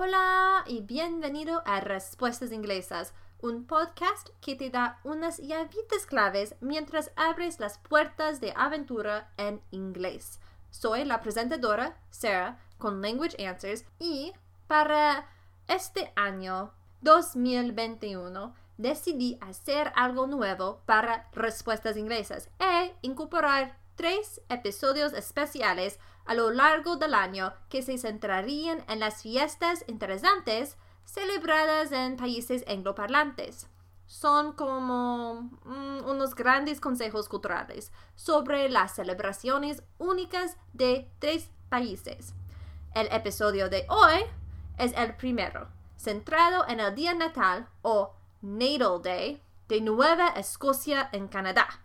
[0.00, 7.10] Hola y bienvenido a Respuestas Inglesas, un podcast que te da unas llavitas claves mientras
[7.16, 10.38] abres las puertas de aventura en inglés.
[10.70, 14.32] Soy la presentadora, Sarah, con Language Answers y
[14.68, 15.28] para
[15.66, 25.98] este año 2021 decidí hacer algo nuevo para Respuestas Inglesas e incorporar tres episodios especiales
[26.24, 32.64] a lo largo del año que se centrarían en las fiestas interesantes celebradas en países
[32.68, 33.66] angloparlantes.
[34.06, 42.34] Son como mm, unos grandes consejos culturales sobre las celebraciones únicas de tres países.
[42.94, 44.22] El episodio de hoy
[44.78, 51.26] es el primero, centrado en el día natal o Natal Day de Nueva Escocia en
[51.26, 51.80] Canadá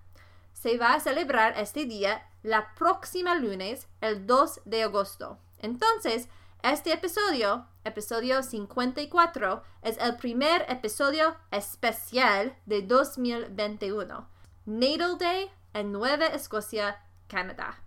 [0.53, 5.39] se va a celebrar este día la próxima lunes, el 2 de agosto.
[5.59, 6.27] Entonces,
[6.61, 14.29] este episodio, episodio 54, es el primer episodio especial de 2021.
[14.65, 17.81] Natal Day en Nueva Escocia, Canadá.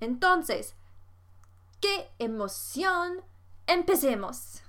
[0.00, 0.74] Entonces,
[1.80, 3.22] ¡qué emoción!
[3.66, 4.62] ¡Empecemos!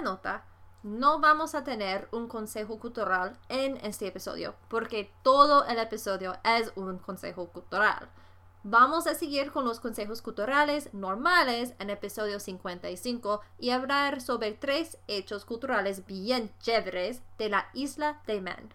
[0.00, 0.44] Nota,
[0.82, 6.72] no vamos a tener un consejo cultural en este episodio, porque todo el episodio es
[6.76, 8.08] un consejo cultural.
[8.62, 14.98] Vamos a seguir con los consejos culturales normales en episodio 55 y hablar sobre tres
[15.06, 18.74] hechos culturales bien chéveres de la isla de Man.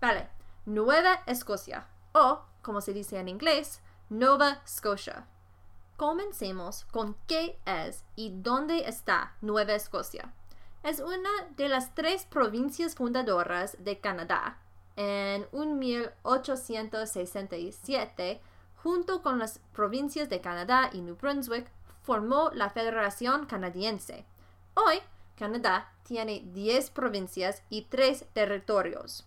[0.00, 0.28] Vale,
[0.64, 5.26] Nueva Escocia, o como se dice en inglés, Nova Scotia.
[5.98, 10.32] Comencemos con qué es y dónde está Nueva Escocia.
[10.84, 14.58] Es una de las tres provincias fundadoras de Canadá.
[14.94, 18.40] En 1867,
[18.80, 21.68] junto con las provincias de Canadá y New Brunswick,
[22.02, 24.24] formó la Federación Canadiense.
[24.74, 25.00] Hoy,
[25.36, 29.26] Canadá tiene 10 provincias y 3 territorios.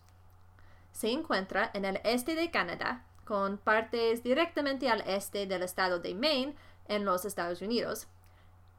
[0.94, 6.14] Se encuentra en el este de Canadá, con partes directamente al este del estado de
[6.14, 6.54] Maine
[6.90, 8.10] en los Estados Unidos,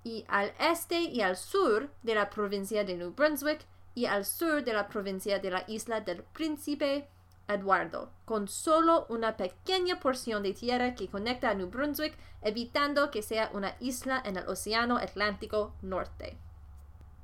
[0.04, 3.64] y al este y al sur de la provincia de New Brunswick
[3.94, 7.08] y al sur de la provincia de la isla del Príncipe
[7.48, 13.22] Eduardo, con solo una pequeña porción de tierra que conecta a New Brunswick, evitando que
[13.22, 16.36] sea una isla en el Océano Atlántico Norte.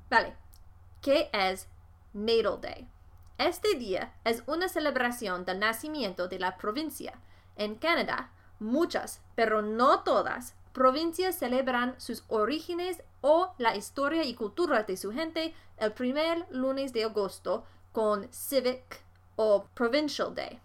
[0.09, 0.35] Vale,
[0.99, 1.67] ¿qué es
[2.11, 2.87] Natal Day?
[3.39, 7.13] Este día es una celebración del nacimiento de la provincia.
[7.55, 14.83] En Canadá, muchas, pero no todas, provincias celebran sus orígenes o la historia y cultura
[14.83, 17.63] de su gente el primer lunes de agosto
[17.93, 19.01] con Civic
[19.37, 20.59] o Provincial Day.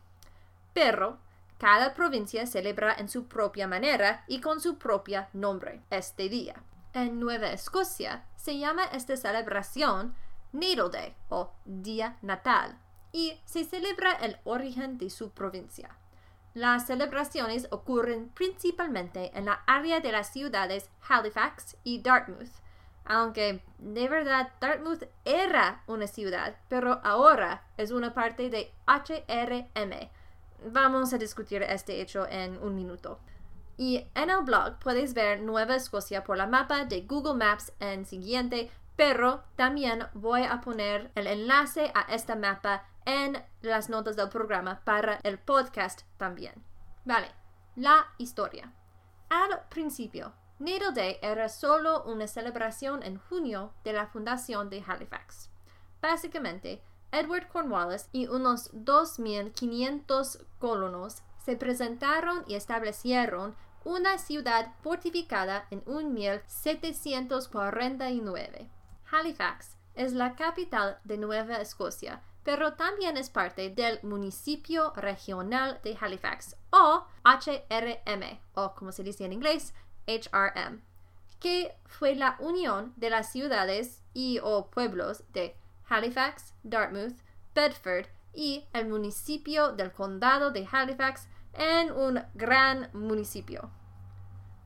[0.73, 1.19] Pero
[1.59, 6.61] cada provincia celebra en su propia manera y con su propio nombre este día.
[6.93, 10.17] En Nueva Escocia se llama esta celebración
[10.55, 12.79] Natal Day o Día Natal
[13.13, 15.97] y se celebra el origen de su provincia.
[16.55, 22.53] Las celebraciones ocurren principalmente en la área de las ciudades Halifax y Dartmouth,
[23.05, 30.09] aunque de verdad Dartmouth era una ciudad, pero ahora es una parte de HRM.
[30.71, 33.19] Vamos a discutir este hecho en un minuto.
[33.77, 38.07] Y en el blog puedes ver Nueva Escocia por la mapa de Google Maps en
[38.07, 44.29] siguiente, pero también voy a poner el enlace a esta mapa en las notas del
[44.29, 46.65] programa para el podcast también.
[47.05, 47.29] Vale,
[47.77, 48.73] la historia.
[49.29, 55.51] Al principio, Natal Day era solo una celebración en junio de la fundación de Halifax.
[56.01, 65.83] Básicamente, Edward Cornwallis y unos 2.500 colonos se presentaron y establecieron una ciudad fortificada en
[66.15, 68.71] 1749.
[69.11, 75.97] Halifax es la capital de Nueva Escocia pero también es parte del municipio regional de
[75.99, 79.75] Halifax o HRM o como se dice en inglés
[80.07, 80.83] HRM,
[81.41, 85.57] que fue la unión de las ciudades y o pueblos de
[85.89, 87.17] Halifax, Dartmouth,
[87.55, 93.71] Bedford y el municipio del condado de Halifax en un gran municipio.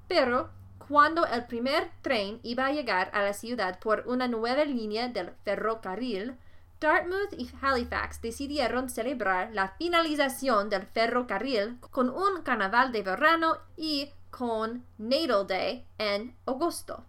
[0.09, 0.51] Pero
[0.89, 5.33] cuando el primer tren iba a llegar a la ciudad por una nueva línea del
[5.45, 6.37] ferrocarril,
[6.81, 14.11] Dartmouth y Halifax decidieron celebrar la finalización del ferrocarril con un carnaval de verano y
[14.31, 17.05] con Natal Day en agosto.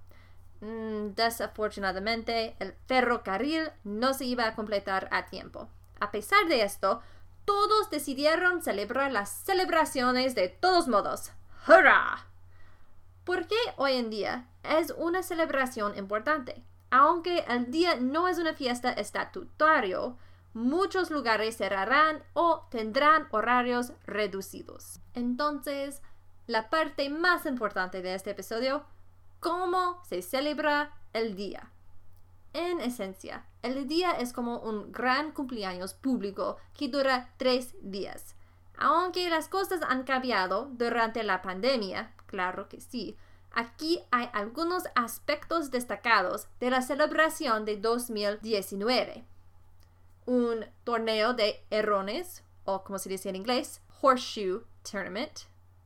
[0.59, 5.69] Mm, desafortunadamente, el ferrocarril no se iba a completar a tiempo.
[6.01, 7.01] A pesar de esto,
[7.45, 11.31] todos decidieron celebrar las celebraciones de todos modos.
[11.67, 12.25] ¡Hurra!
[13.23, 16.63] ¿Por qué hoy en día es una celebración importante?
[16.91, 20.17] Aunque el día no es una fiesta estatutario,
[20.53, 24.99] muchos lugares cerrarán o tendrán horarios reducidos.
[25.13, 26.01] Entonces,
[26.47, 28.83] la parte más importante de este episodio,
[29.39, 31.71] ¿cómo se celebra el día?
[32.53, 38.35] En esencia, el día es como un gran cumpleaños público que dura tres días.
[38.75, 43.17] Aunque las cosas han cambiado durante la pandemia, claro que sí,
[43.51, 49.25] aquí hay algunos aspectos destacados de la celebración de 2019.
[50.27, 55.39] Un torneo de errones, o como se dice en inglés, Horseshoe Tournament.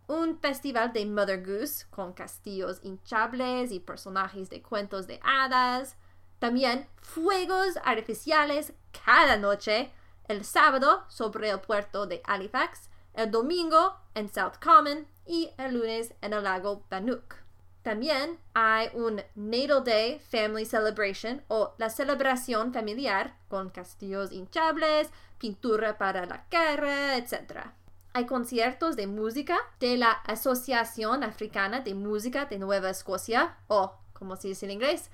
[0.07, 5.95] Un festival de Mother Goose con castillos hinchables y personajes de cuentos de hadas
[6.39, 8.73] también fuegos artificiales
[9.05, 9.93] cada noche,
[10.27, 16.13] el sábado sobre el puerto de Halifax, el domingo en South Common y el lunes
[16.21, 17.43] en el lago Bannock.
[17.83, 25.97] También hay un Natal Day Family Celebration o la celebración familiar con castillos hinchables, pintura
[25.97, 27.71] para la guerra, etc.
[28.13, 34.37] Hay conciertos de música de la Asociación Africana de Música de Nueva Escocia o, como
[34.37, 35.09] se dice en inglés,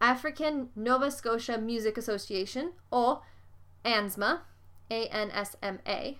[0.00, 3.20] African Nova Scotia Music Association o
[3.84, 4.46] ANSMA,
[4.88, 6.14] A-N-S-M-A,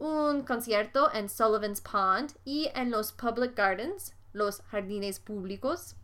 [0.00, 5.94] un concierto en Sullivan's Pond y en los Public Gardens, los jardines públicos.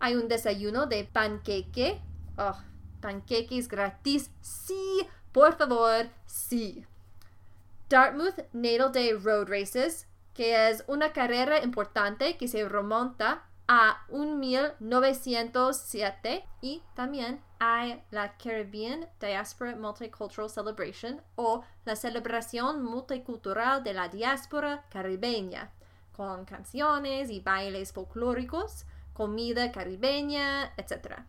[0.00, 2.02] Hay un desayuno de panqueque.
[2.36, 2.58] Oh,
[3.00, 4.30] panqueques gratis.
[4.42, 6.84] Sí, por favor, sí.
[7.88, 16.44] Dartmouth Natal Day Road Races, que es una carrera importante que se remonta a 1907
[16.60, 24.84] y también hay la Caribbean Diaspora Multicultural Celebration o la celebración multicultural de la diáspora
[24.90, 25.70] caribeña,
[26.14, 28.84] con canciones y bailes folclóricos,
[29.14, 31.22] comida caribeña, etc.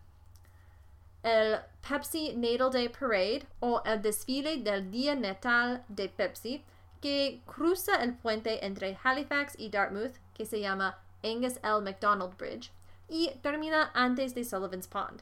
[1.24, 6.64] El Pepsi Natal Day Parade o el desfile del Día Natal de Pepsi
[7.02, 11.82] que cruza el puente entre Halifax y Dartmouth que se llama Angus L.
[11.82, 12.72] MacDonald Bridge
[13.08, 15.22] y termina antes de Sullivan's Pond.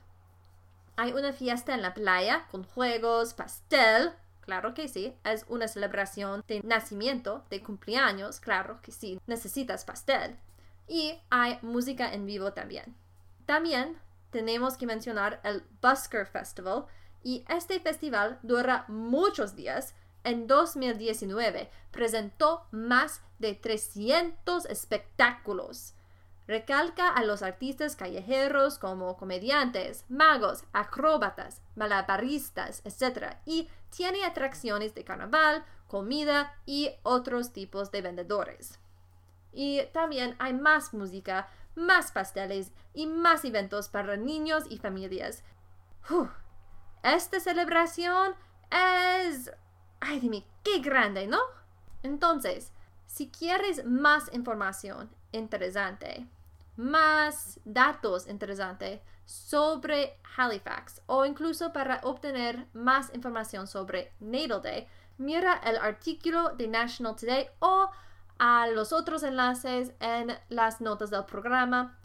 [0.96, 4.12] Hay una fiesta en la playa con juegos, pastel,
[4.42, 10.38] claro que sí, es una celebración de nacimiento, de cumpleaños, claro que sí, necesitas pastel.
[10.88, 12.96] Y hay música en vivo también.
[13.46, 13.98] También
[14.30, 16.86] tenemos que mencionar el Busker Festival
[17.24, 25.94] y este festival dura muchos días en 2019 presentó más de 300 espectáculos.
[26.48, 33.38] Recalca a los artistas callejeros como comediantes, magos, acróbatas, malabaristas, etc.
[33.46, 38.80] Y tiene atracciones de carnaval, comida y otros tipos de vendedores.
[39.52, 45.44] Y también hay más música, más pasteles y más eventos para niños y familias.
[47.04, 48.36] Esta celebración
[48.72, 49.52] es
[50.04, 51.40] ay dime, qué grande, ¿no?
[52.04, 52.72] Entonces,
[53.06, 56.26] si quieres más información interesante,
[56.78, 64.88] más datos interesantes sobre Halifax o incluso para obtener más información sobre Natal Day,
[65.18, 67.90] mira el artículo de National Today o
[68.40, 71.98] a los otros enlaces en las notas del programa.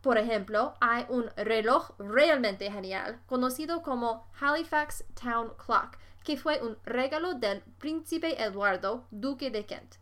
[0.00, 6.76] Por ejemplo, hay un reloj realmente genial conocido como Halifax Town Clock que fue un
[6.84, 9.94] regalo del príncipe Eduardo, duque de Kent.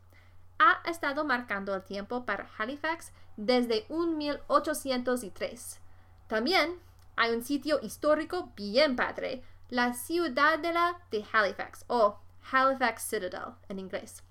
[0.58, 5.80] Ha estado marcando el tiempo para Halifax desde 1803.
[6.26, 6.80] También
[7.16, 12.18] hay un sitio histórico bien padre, la Ciudadela de Halifax o
[12.50, 14.22] Halifax Citadel en inglés,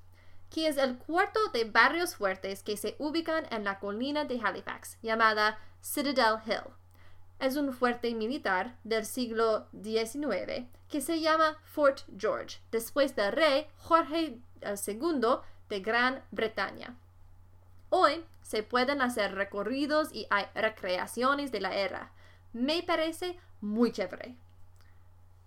[0.50, 4.98] que es el cuarto de barrios fuertes que se ubican en la colina de Halifax,
[5.02, 6.74] llamada Citadel Hill
[7.40, 13.68] es un fuerte militar del siglo XIX que se llama Fort George, después del rey
[13.78, 15.22] Jorge II
[15.70, 16.96] de Gran Bretaña.
[17.90, 22.12] Hoy se pueden hacer recorridos y hay recreaciones de la era.
[22.54, 24.36] Me parece muy chévere.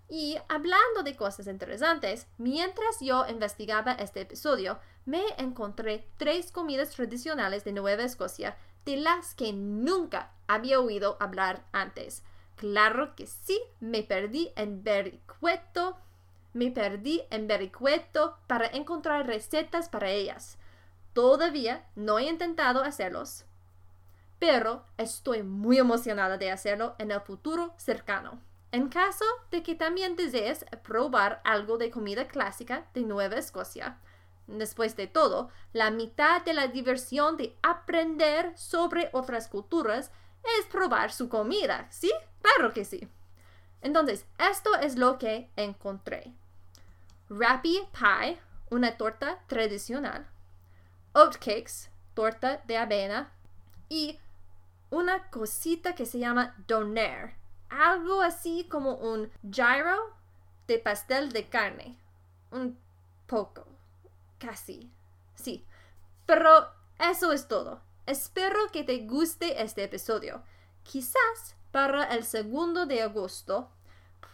[0.09, 7.65] Y hablando de cosas interesantes, mientras yo investigaba este episodio, me encontré tres comidas tradicionales
[7.65, 8.57] de Nueva Escocia
[8.87, 12.23] de las que nunca había oído hablar antes.
[12.57, 15.99] Claro que sí, me perdí en Vericueto.
[16.52, 20.59] Me perdí en Vericueto para encontrar recetas para ellas.
[21.12, 23.45] Todavía no he intentado hacerlos,
[24.38, 28.40] pero estoy muy emocionada de hacerlo en el futuro cercano.
[28.71, 33.99] En caso de que también desees probar algo de comida clásica de Nueva Escocia,
[34.47, 40.12] después de todo, la mitad de la diversión de aprender sobre otras culturas
[40.59, 42.12] es probar su comida, ¿sí?
[42.43, 43.09] Claro que sí.
[43.82, 46.32] Entonces, esto es lo que encontré.
[47.30, 48.38] Rappy Pie,
[48.70, 50.26] una torta tradicional.
[51.14, 53.32] Oatcakes, torta de avena.
[53.88, 54.18] Y
[54.90, 57.35] una cosita que se llama doner.
[57.68, 60.14] Algo así como un gyro
[60.66, 61.99] de pastel de carne.
[62.50, 62.78] Un
[63.26, 63.66] poco.
[64.38, 64.90] Casi.
[65.35, 65.64] Sí.
[66.26, 67.80] Pero eso es todo.
[68.06, 70.42] Espero que te guste este episodio.
[70.90, 73.68] Quizás para el segundo de agosto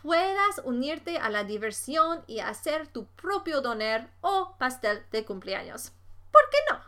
[0.05, 5.91] puedas unirte a la diversión y hacer tu propio doner o pastel de cumpleaños.
[6.31, 6.79] ¿Por qué no?